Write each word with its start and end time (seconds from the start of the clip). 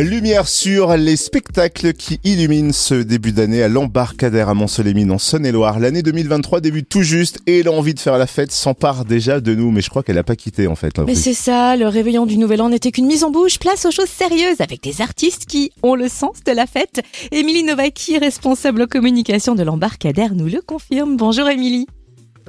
Lumière 0.00 0.46
sur 0.46 0.96
les 0.96 1.16
spectacles 1.16 1.94
qui 1.94 2.20
illuminent 2.22 2.72
ce 2.72 2.94
début 2.94 3.32
d'année 3.32 3.62
à 3.62 3.68
l'embarcadère 3.68 4.48
à 4.48 4.54
Mont-Solémine 4.54 5.10
en 5.10 5.18
Saône-et-Loire. 5.18 5.78
L'année 5.78 6.02
2023 6.02 6.60
débute 6.60 6.88
tout 6.88 7.02
juste 7.02 7.40
et 7.46 7.62
l'envie 7.62 7.94
de 7.94 8.00
faire 8.00 8.18
la 8.18 8.26
fête 8.26 8.52
s'empare 8.52 9.04
déjà 9.04 9.40
de 9.40 9.54
nous, 9.54 9.70
mais 9.70 9.80
je 9.80 9.88
crois 9.88 10.02
qu'elle 10.02 10.16
n'a 10.16 10.22
pas 10.22 10.36
quitté 10.36 10.66
en 10.66 10.74
fait. 10.74 10.98
Mais 10.98 11.14
c'est 11.14 11.34
ça, 11.34 11.76
le 11.76 11.88
réveillon 11.88 12.26
du 12.26 12.36
Nouvel 12.36 12.60
An 12.60 12.68
n'était 12.68 12.92
qu'une 12.92 13.06
mise 13.06 13.24
en 13.24 13.30
bouche, 13.30 13.58
place 13.58 13.86
aux 13.86 13.90
choses 13.90 14.08
sérieuses 14.08 14.60
avec 14.60 14.82
des 14.82 15.00
artistes 15.00 15.46
qui 15.46 15.72
ont 15.82 15.94
le 15.94 16.08
sens 16.08 16.44
de 16.44 16.52
la 16.52 16.66
fête. 16.66 17.00
Émilie 17.32 17.64
Novaki, 17.64 18.18
responsable 18.18 18.86
communication 18.86 19.54
de 19.54 19.62
l'embarcadère, 19.62 20.34
nous 20.34 20.46
le 20.46 20.60
confirme. 20.60 21.16
Bonjour 21.16 21.48
Émilie. 21.48 21.86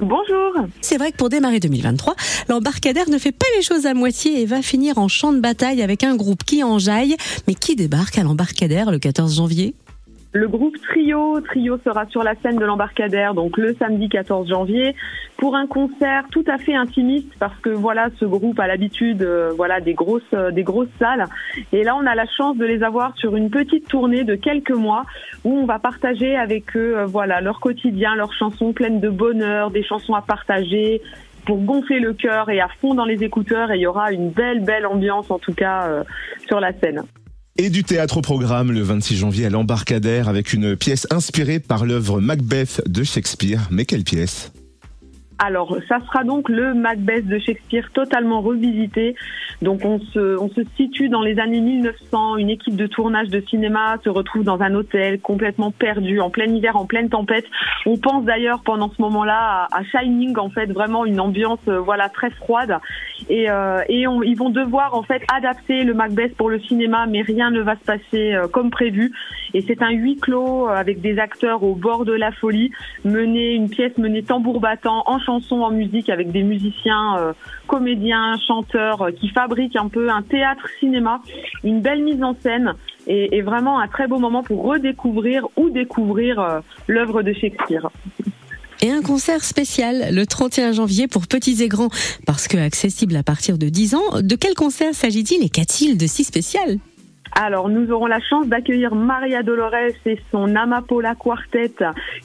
Bonjour. 0.00 0.54
C'est 0.80 0.96
vrai 0.96 1.10
que 1.10 1.16
pour 1.16 1.28
démarrer 1.28 1.58
2023, 1.58 2.14
l'embarcadère 2.48 3.10
ne 3.10 3.18
fait 3.18 3.32
pas 3.32 3.46
les 3.56 3.62
choses 3.62 3.84
à 3.84 3.94
moitié 3.94 4.40
et 4.40 4.46
va 4.46 4.62
finir 4.62 4.98
en 4.98 5.08
champ 5.08 5.32
de 5.32 5.40
bataille 5.40 5.82
avec 5.82 6.04
un 6.04 6.14
groupe 6.14 6.44
qui 6.44 6.62
enjaille. 6.62 7.16
Mais 7.48 7.54
qui 7.54 7.74
débarque 7.74 8.16
à 8.16 8.22
l'embarcadère 8.22 8.92
le 8.92 9.00
14 9.00 9.34
janvier? 9.34 9.74
Le 10.32 10.46
groupe 10.46 10.76
Trio, 10.82 11.40
Trio 11.40 11.78
sera 11.78 12.06
sur 12.06 12.22
la 12.22 12.34
scène 12.36 12.56
de 12.56 12.64
l'embarcadère 12.64 13.32
donc 13.32 13.56
le 13.56 13.74
samedi 13.76 14.10
14 14.10 14.48
janvier 14.48 14.94
pour 15.38 15.56
un 15.56 15.66
concert 15.66 16.24
tout 16.30 16.44
à 16.46 16.58
fait 16.58 16.74
intimiste 16.74 17.32
parce 17.38 17.58
que 17.60 17.70
voilà 17.70 18.10
ce 18.20 18.26
groupe 18.26 18.60
a 18.60 18.66
l'habitude 18.66 19.22
euh, 19.22 19.52
voilà 19.56 19.80
des 19.80 19.94
grosses 19.94 20.22
euh, 20.34 20.50
des 20.50 20.64
grosses 20.64 20.90
salles. 20.98 21.24
Et 21.72 21.82
là 21.82 21.96
on 21.96 22.04
a 22.04 22.14
la 22.14 22.26
chance 22.26 22.58
de 22.58 22.66
les 22.66 22.82
avoir 22.82 23.16
sur 23.16 23.36
une 23.36 23.48
petite 23.48 23.88
tournée 23.88 24.24
de 24.24 24.34
quelques 24.34 24.70
mois 24.70 25.06
où 25.44 25.56
on 25.56 25.64
va 25.64 25.78
partager 25.78 26.36
avec 26.36 26.76
eux 26.76 26.98
euh, 26.98 27.06
voilà 27.06 27.40
leur 27.40 27.58
quotidien, 27.58 28.14
leurs 28.14 28.34
chansons 28.34 28.74
pleines 28.74 29.00
de 29.00 29.08
bonheur, 29.08 29.70
des 29.70 29.82
chansons 29.82 30.14
à 30.14 30.20
partager 30.20 31.00
pour 31.46 31.56
gonfler 31.56 32.00
le 32.00 32.12
cœur 32.12 32.50
et 32.50 32.60
à 32.60 32.68
fond 32.82 32.92
dans 32.92 33.06
les 33.06 33.24
écouteurs. 33.24 33.70
Et 33.70 33.76
il 33.76 33.80
y 33.80 33.86
aura 33.86 34.12
une 34.12 34.28
belle 34.28 34.60
belle 34.60 34.84
ambiance 34.84 35.30
en 35.30 35.38
tout 35.38 35.54
cas 35.54 36.04
sur 36.46 36.60
la 36.60 36.74
scène 36.74 37.04
et 37.58 37.70
du 37.70 37.82
théâtre 37.82 38.18
au 38.18 38.22
programme 38.22 38.70
le 38.70 38.82
26 38.82 39.16
janvier 39.16 39.46
à 39.46 39.50
l'embarcadère 39.50 40.28
avec 40.28 40.52
une 40.52 40.76
pièce 40.76 41.06
inspirée 41.10 41.58
par 41.58 41.84
l'œuvre 41.84 42.20
Macbeth 42.20 42.82
de 42.86 43.02
Shakespeare. 43.02 43.66
Mais 43.70 43.84
quelle 43.84 44.04
pièce? 44.04 44.52
Alors, 45.38 45.76
ça 45.88 46.00
sera 46.00 46.24
donc 46.24 46.48
le 46.48 46.74
Macbeth 46.74 47.26
de 47.26 47.38
Shakespeare 47.38 47.88
totalement 47.92 48.40
revisité. 48.40 49.14
Donc, 49.62 49.84
on 49.84 50.00
se, 50.00 50.36
on 50.36 50.48
se 50.48 50.62
situe 50.76 51.08
dans 51.08 51.22
les 51.22 51.38
années 51.38 51.60
1900. 51.60 52.38
Une 52.38 52.50
équipe 52.50 52.74
de 52.74 52.88
tournage 52.88 53.28
de 53.28 53.40
cinéma 53.48 53.98
se 54.02 54.08
retrouve 54.08 54.42
dans 54.42 54.60
un 54.60 54.74
hôtel 54.74 55.20
complètement 55.20 55.70
perdu, 55.70 56.20
en 56.20 56.30
plein 56.30 56.46
hiver, 56.46 56.76
en 56.76 56.86
pleine 56.86 57.08
tempête. 57.08 57.44
On 57.86 57.96
pense 57.96 58.24
d'ailleurs 58.24 58.62
pendant 58.64 58.90
ce 58.90 59.00
moment-là 59.00 59.68
à, 59.70 59.84
Shining, 59.84 60.36
en 60.38 60.50
fait, 60.50 60.72
vraiment 60.72 61.04
une 61.04 61.20
ambiance, 61.20 61.60
euh, 61.68 61.78
voilà, 61.78 62.08
très 62.08 62.30
froide. 62.30 62.76
Et, 63.28 63.48
euh, 63.48 63.82
et 63.88 64.06
ils 64.24 64.36
vont 64.36 64.50
devoir 64.50 64.94
en 64.94 65.04
fait 65.04 65.22
adapter 65.32 65.84
le 65.84 65.94
Macbeth 65.94 66.36
pour 66.36 66.50
le 66.50 66.58
cinéma, 66.60 67.06
mais 67.06 67.22
rien 67.22 67.52
ne 67.52 67.60
va 67.60 67.76
se 67.76 67.84
passer 67.84 68.34
euh, 68.34 68.48
comme 68.48 68.70
prévu. 68.70 69.12
Et 69.54 69.62
c'est 69.62 69.82
un 69.82 69.90
huis 69.90 70.16
clos 70.16 70.66
avec 70.66 71.00
des 71.00 71.18
acteurs 71.18 71.62
au 71.62 71.74
bord 71.74 72.04
de 72.04 72.12
la 72.12 72.32
folie, 72.32 72.70
mener 73.04 73.54
une 73.54 73.70
pièce 73.70 73.96
menée 73.98 74.22
tambour 74.22 74.60
battant 74.60 75.04
en 75.06 75.18
chansons 75.28 75.60
en 75.60 75.70
musique 75.70 76.08
avec 76.08 76.32
des 76.32 76.42
musiciens, 76.42 77.18
euh, 77.18 77.32
comédiens, 77.66 78.38
chanteurs 78.46 79.02
euh, 79.02 79.10
qui 79.10 79.28
fabriquent 79.28 79.76
un 79.76 79.88
peu 79.88 80.08
un 80.08 80.22
théâtre-cinéma, 80.22 81.20
une 81.64 81.82
belle 81.82 82.02
mise 82.02 82.22
en 82.22 82.34
scène 82.42 82.72
et, 83.06 83.42
vraiment 83.42 83.78
un 83.78 83.88
très 83.88 84.06
beau 84.06 84.18
moment 84.18 84.42
pour 84.42 84.64
redécouvrir 84.64 85.46
ou 85.56 85.70
découvrir 85.70 86.40
euh, 86.40 86.60
l'œuvre 86.86 87.22
de 87.22 87.32
Shakespeare. 87.32 87.90
Et 88.80 88.90
un 88.90 89.02
concert 89.02 89.44
spécial 89.44 90.14
le 90.14 90.24
31 90.24 90.72
janvier 90.72 91.08
pour 91.08 91.26
petits 91.26 91.62
et 91.62 91.68
grands, 91.68 91.90
parce 92.26 92.48
que 92.48 92.56
accessible 92.56 93.16
à 93.16 93.22
partir 93.22 93.58
de 93.58 93.68
10 93.68 93.94
ans. 93.96 94.20
De 94.22 94.34
quel 94.34 94.54
concert 94.54 94.94
s'agit-il 94.94 95.44
et 95.44 95.48
qu'a-t-il 95.48 95.98
de 95.98 96.06
si 96.06 96.24
spécial? 96.24 96.78
Alors, 97.32 97.68
nous 97.68 97.90
aurons 97.92 98.06
la 98.06 98.20
chance 98.20 98.48
d'accueillir 98.48 98.94
Maria 98.94 99.42
Dolores 99.42 99.74
et 100.06 100.18
son 100.30 100.56
Amapola 100.56 101.14
Quartet 101.14 101.74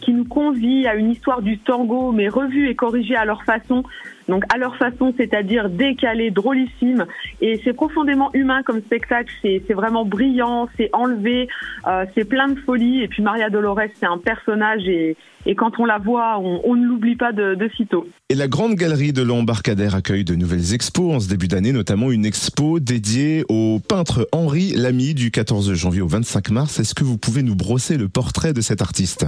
qui 0.01 0.13
nous 0.13 0.25
convie 0.25 0.87
à 0.87 0.95
une 0.95 1.11
histoire 1.11 1.41
du 1.41 1.59
tango, 1.59 2.11
mais 2.11 2.29
revue 2.29 2.69
et 2.69 2.75
corrigée 2.75 3.15
à 3.15 3.25
leur 3.25 3.43
façon. 3.43 3.83
Donc, 4.27 4.43
à 4.53 4.57
leur 4.57 4.75
façon, 4.77 5.13
c'est-à-dire 5.17 5.69
décalée, 5.69 6.31
drôlissime. 6.31 7.05
Et 7.41 7.61
c'est 7.63 7.73
profondément 7.73 8.29
humain 8.33 8.63
comme 8.63 8.81
spectacle. 8.81 9.31
C'est 9.41 9.73
vraiment 9.73 10.05
brillant, 10.05 10.69
c'est 10.77 10.89
enlevé, 10.93 11.47
euh, 11.87 12.05
c'est 12.15 12.25
plein 12.25 12.47
de 12.47 12.59
folie. 12.59 13.01
Et 13.01 13.07
puis, 13.07 13.23
Maria 13.23 13.49
Dolores, 13.49 13.79
c'est 13.99 14.05
un 14.05 14.17
personnage 14.17 14.87
et, 14.87 15.15
et 15.45 15.55
quand 15.55 15.79
on 15.79 15.85
la 15.85 15.97
voit, 15.97 16.39
on, 16.39 16.75
ne 16.75 16.85
l'oublie 16.85 17.15
pas 17.15 17.31
de, 17.31 17.55
de 17.55 17.69
sitôt. 17.75 18.07
Et 18.29 18.35
la 18.35 18.47
grande 18.47 18.75
galerie 18.75 19.13
de 19.13 19.21
l'embarcadère 19.21 19.95
accueille 19.95 20.23
de 20.23 20.35
nouvelles 20.35 20.73
expos 20.73 21.15
en 21.15 21.19
ce 21.19 21.27
début 21.27 21.47
d'année, 21.47 21.71
notamment 21.71 22.11
une 22.11 22.25
expo 22.25 22.79
dédiée 22.79 23.43
au 23.49 23.79
peintre 23.79 24.27
Henri 24.31 24.71
Lamy 24.75 25.13
du 25.13 25.31
14 25.31 25.73
janvier 25.73 26.01
au 26.01 26.07
25 26.07 26.51
mars. 26.51 26.79
Est-ce 26.79 26.95
que 26.95 27.03
vous 27.03 27.17
pouvez 27.17 27.43
nous 27.43 27.55
brosser 27.55 27.97
le 27.97 28.07
portrait 28.07 28.53
de 28.53 28.61
cet 28.61 28.81
artiste? 28.81 29.25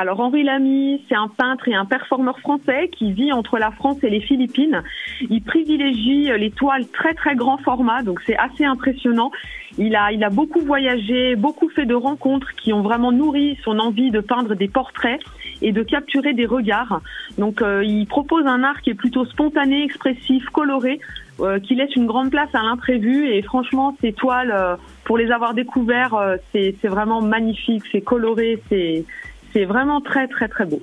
Alors 0.00 0.20
Henri 0.20 0.44
Lamy, 0.44 1.02
c'est 1.08 1.16
un 1.16 1.26
peintre 1.26 1.66
et 1.66 1.74
un 1.74 1.84
performeur 1.84 2.38
français 2.38 2.88
qui 2.96 3.10
vit 3.10 3.32
entre 3.32 3.58
la 3.58 3.72
France 3.72 3.96
et 4.04 4.08
les 4.08 4.20
Philippines. 4.20 4.84
Il 5.28 5.42
privilégie 5.42 6.30
les 6.38 6.52
toiles 6.52 6.86
très 6.86 7.14
très 7.14 7.34
grand 7.34 7.58
format, 7.58 8.04
donc 8.04 8.20
c'est 8.24 8.36
assez 8.36 8.64
impressionnant. 8.64 9.32
Il 9.76 9.96
a, 9.96 10.12
il 10.12 10.22
a 10.22 10.30
beaucoup 10.30 10.60
voyagé, 10.60 11.34
beaucoup 11.34 11.68
fait 11.68 11.84
de 11.84 11.96
rencontres 11.96 12.52
qui 12.54 12.72
ont 12.72 12.82
vraiment 12.82 13.10
nourri 13.10 13.58
son 13.64 13.80
envie 13.80 14.12
de 14.12 14.20
peindre 14.20 14.54
des 14.54 14.68
portraits 14.68 15.20
et 15.62 15.72
de 15.72 15.82
capturer 15.82 16.32
des 16.32 16.46
regards. 16.46 17.00
Donc 17.36 17.60
euh, 17.60 17.82
il 17.84 18.06
propose 18.06 18.46
un 18.46 18.62
art 18.62 18.80
qui 18.82 18.90
est 18.90 18.94
plutôt 18.94 19.24
spontané, 19.24 19.82
expressif, 19.82 20.44
coloré, 20.50 21.00
euh, 21.40 21.58
qui 21.58 21.74
laisse 21.74 21.96
une 21.96 22.06
grande 22.06 22.30
place 22.30 22.54
à 22.54 22.62
l'imprévu. 22.62 23.28
Et 23.32 23.42
franchement, 23.42 23.96
ces 24.00 24.12
toiles, 24.12 24.54
euh, 24.56 24.76
pour 25.04 25.18
les 25.18 25.32
avoir 25.32 25.54
découvertes, 25.54 26.14
c'est 26.52 26.76
vraiment 26.84 27.20
magnifique, 27.20 27.82
c'est 27.90 28.02
coloré, 28.02 28.62
c'est 28.68 29.04
c'est 29.52 29.64
vraiment 29.64 30.00
très 30.00 30.28
très 30.28 30.48
très 30.48 30.64
beau. 30.64 30.82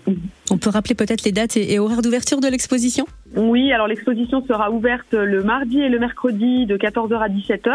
On 0.52 0.58
peut 0.58 0.70
rappeler 0.70 0.96
peut-être 0.96 1.24
les 1.24 1.32
dates 1.32 1.58
et, 1.58 1.80
horaires 1.80 2.02
d'ouverture 2.02 2.40
de 2.40 2.48
l'exposition? 2.48 3.06
Oui, 3.36 3.72
alors 3.72 3.88
l'exposition 3.88 4.44
sera 4.46 4.72
ouverte 4.72 5.14
le 5.14 5.44
mardi 5.44 5.80
et 5.80 5.90
le 5.90 6.00
mercredi 6.00 6.66
de 6.66 6.78
14h 6.78 7.18
à 7.18 7.30
17h 7.30 7.72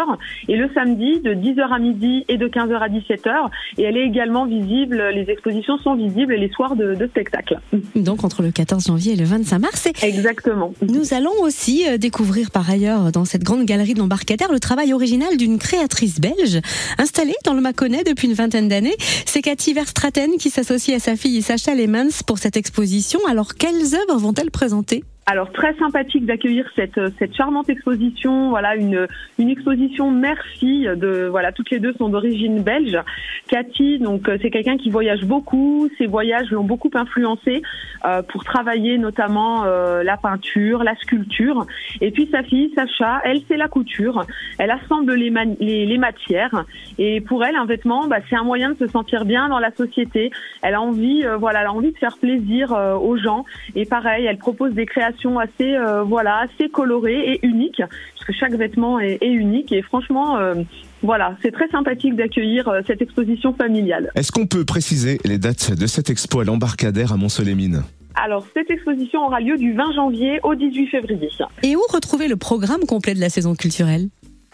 et 0.48 0.56
le 0.56 0.70
samedi 0.74 1.20
de 1.20 1.34
10h 1.34 1.74
à 1.74 1.78
midi 1.78 2.24
et 2.28 2.38
de 2.38 2.48
15h 2.48 2.78
à 2.78 2.88
17h. 2.88 3.50
Et 3.78 3.82
elle 3.82 3.96
est 3.96 4.04
également 4.04 4.46
visible, 4.46 5.02
les 5.14 5.30
expositions 5.30 5.78
sont 5.78 5.94
visibles 5.94 6.34
les 6.34 6.50
soirs 6.50 6.76
de, 6.76 6.96
spectacle. 7.10 7.58
Donc 7.96 8.24
entre 8.24 8.42
le 8.42 8.50
14 8.50 8.86
janvier 8.86 9.14
et 9.14 9.16
le 9.16 9.24
25 9.24 9.58
mars. 9.58 9.88
Exactement. 10.02 10.72
Nous 10.86 11.14
allons 11.14 11.32
aussi 11.42 11.84
euh, 11.88 11.98
découvrir 11.98 12.50
par 12.50 12.68
ailleurs 12.70 13.10
dans 13.10 13.24
cette 13.24 13.42
grande 13.42 13.64
galerie 13.64 13.94
de 13.94 13.98
l'embarcadère 13.98 14.52
le 14.52 14.60
travail 14.60 14.92
original 14.92 15.36
d'une 15.36 15.58
créatrice 15.58 16.20
belge 16.20 16.60
installée 16.98 17.34
dans 17.44 17.54
le 17.54 17.60
Mâconnais 17.60 18.04
depuis 18.04 18.28
une 18.28 18.34
vingtaine 18.34 18.68
d'années. 18.68 18.96
C'est 19.26 19.42
Cathy 19.42 19.72
Verstraten 19.72 20.36
qui 20.38 20.50
s'associe 20.50 20.96
à 20.96 21.00
sa 21.00 21.16
fille 21.16 21.42
Sacha 21.42 21.74
Lemans 21.74 22.22
pour 22.26 22.38
cette 22.38 22.56
exposition. 22.56 23.20
Alors, 23.28 23.54
quelles 23.54 23.94
œuvres 23.94 24.18
vont-elles 24.18 24.50
présenter? 24.50 25.04
Alors 25.30 25.52
très 25.52 25.74
sympathique 25.76 26.26
d'accueillir 26.26 26.68
cette, 26.74 27.00
cette 27.20 27.36
charmante 27.36 27.68
exposition, 27.68 28.50
voilà 28.50 28.74
une, 28.74 29.06
une 29.38 29.48
exposition 29.48 30.10
mère-fille 30.10 30.90
de 30.96 31.28
voilà 31.30 31.52
toutes 31.52 31.70
les 31.70 31.78
deux 31.78 31.92
sont 31.92 32.08
d'origine 32.08 32.64
belge. 32.64 32.98
Cathy 33.46 34.00
donc 34.00 34.28
euh, 34.28 34.38
c'est 34.42 34.50
quelqu'un 34.50 34.76
qui 34.76 34.90
voyage 34.90 35.24
beaucoup, 35.24 35.88
ses 35.98 36.06
voyages 36.06 36.50
l'ont 36.50 36.64
beaucoup 36.64 36.90
influencé 36.94 37.62
euh, 38.04 38.22
pour 38.22 38.42
travailler 38.42 38.98
notamment 38.98 39.64
euh, 39.66 40.02
la 40.02 40.16
peinture, 40.16 40.82
la 40.82 40.96
sculpture. 40.96 41.64
Et 42.00 42.10
puis 42.10 42.28
sa 42.32 42.42
fille 42.42 42.72
Sacha, 42.74 43.20
elle 43.22 43.40
c'est 43.46 43.56
la 43.56 43.68
couture, 43.68 44.26
elle 44.58 44.72
assemble 44.72 45.14
les, 45.14 45.32
les, 45.60 45.86
les, 45.86 45.98
matières 45.98 46.64
et 46.98 47.20
pour 47.20 47.44
elle 47.44 47.54
un 47.54 47.66
vêtement 47.66 48.08
bah, 48.08 48.16
c'est 48.28 48.36
un 48.36 48.42
moyen 48.42 48.72
de 48.72 48.78
se 48.78 48.88
sentir 48.88 49.24
bien 49.24 49.48
dans 49.48 49.60
la 49.60 49.70
société. 49.70 50.32
Elle 50.62 50.74
a 50.74 50.80
envie 50.80 51.24
voilà 51.38 51.60
elle 51.60 51.66
a 51.68 51.72
envie 51.72 51.92
de 51.92 51.98
faire 51.98 52.18
plaisir 52.18 52.72
aux 52.72 53.16
gens 53.16 53.44
et 53.76 53.84
pareil 53.84 54.26
elle 54.26 54.38
propose 54.38 54.72
des 54.72 54.86
créations 54.86 55.19
assez 55.38 55.76
euh, 55.76 56.02
voilà 56.02 56.38
assez 56.38 56.68
colorée 56.68 57.32
et 57.32 57.46
unique 57.46 57.78
parce 57.78 58.26
que 58.26 58.32
chaque 58.32 58.54
vêtement 58.54 58.98
est, 58.98 59.18
unique 59.22 59.72
et 59.72 59.82
franchement 59.82 60.38
euh, 60.38 60.54
voilà, 61.02 61.36
c'est 61.40 61.50
très 61.50 61.68
sympathique 61.68 62.14
d'accueillir 62.14 62.68
euh, 62.68 62.80
cette 62.86 63.00
exposition 63.00 63.54
familiale. 63.54 64.10
Est-ce 64.14 64.32
qu'on 64.32 64.46
peut 64.46 64.64
préciser 64.64 65.18
les 65.24 65.38
dates 65.38 65.72
de 65.72 65.86
cette 65.86 66.10
expo 66.10 66.40
à 66.40 66.44
l'embarcadère 66.44 67.12
à 67.12 67.16
Mont-Solémine 67.16 67.82
alors, 68.16 68.44
cette 68.54 68.68
exposition 68.70 69.24
aura 69.24 69.40
lieu 69.40 69.56
du 69.56 69.72
20 69.72 69.92
janvier 69.92 70.40
au 70.42 70.56
18 70.56 70.88
février. 70.88 71.28
Et 71.62 71.76
où 71.76 71.80
retrouver 71.90 72.26
le 72.26 72.36
programme 72.36 72.80
complet 72.80 73.14
de 73.14 73.20
la 73.20 73.30
saison 73.30 73.54
culturelle? 73.54 74.08